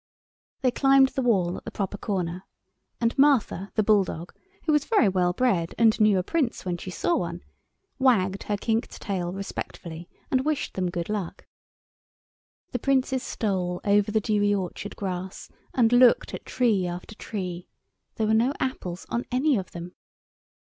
They 0.61 0.71
climbed 0.71 1.09
the 1.09 1.21
wall 1.21 1.57
at 1.57 1.63
the 1.63 1.69
proper 1.69 1.95
corner, 1.95 2.41
and 2.99 3.15
Martha, 3.19 3.71
the 3.75 3.83
bulldog, 3.83 4.33
who 4.63 4.71
was 4.71 4.83
very 4.85 5.07
wellbred, 5.07 5.75
and 5.77 5.99
knew 6.01 6.17
a 6.17 6.23
Prince 6.23 6.65
when 6.65 6.77
she 6.77 6.89
saw 6.89 7.17
one, 7.17 7.43
wagged 7.99 8.41
her 8.45 8.57
kinked 8.57 8.99
tail 8.99 9.31
respectfully 9.31 10.09
and 10.31 10.43
wished 10.43 10.73
them 10.73 10.89
good 10.89 11.07
luck. 11.07 11.45
The 12.71 12.79
Princes 12.79 13.21
stole 13.21 13.79
over 13.83 14.11
the 14.11 14.19
dewy 14.19 14.55
orchard 14.55 14.95
grass 14.95 15.51
and 15.71 15.93
looked 15.93 16.33
at 16.33 16.45
tree 16.47 16.87
after 16.87 17.13
tree: 17.13 17.67
there 18.15 18.25
were 18.25 18.33
no 18.33 18.53
apples 18.59 19.05
on 19.09 19.25
any 19.31 19.55
of 19.55 19.69
them. 19.69 19.93